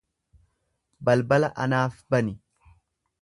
Balbala 1.09 1.51
anaaf 1.65 2.01
bani. 2.15 2.35